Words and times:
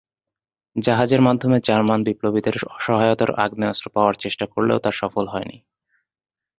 জাহাজের 0.75 1.21
মাধ্যমে 1.21 1.57
জার্মান 1.63 1.99
বিপ্লবীদের 2.03 2.55
সহায়তায় 2.79 3.33
আগ্নেয়াস্ত্র 3.37 3.87
পাওয়ার 3.89 4.13
চেষ্টা 4.13 4.45
করলেও 4.45 4.79
তা 4.79 4.91
সফল 4.91 5.25
হয়নি। 5.27 5.57